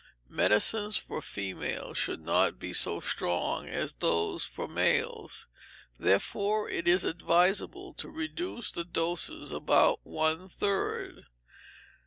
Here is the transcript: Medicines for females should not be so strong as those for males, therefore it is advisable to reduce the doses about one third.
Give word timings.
Medicines 0.29 0.97
for 0.97 1.21
females 1.21 1.95
should 1.95 2.21
not 2.21 2.57
be 2.57 2.73
so 2.73 2.99
strong 2.99 3.67
as 3.69 3.93
those 3.93 4.43
for 4.43 4.67
males, 4.67 5.45
therefore 5.99 6.67
it 6.67 6.87
is 6.87 7.03
advisable 7.03 7.93
to 7.93 8.09
reduce 8.09 8.71
the 8.71 8.83
doses 8.83 9.51
about 9.51 9.99
one 10.01 10.49
third. 10.49 11.25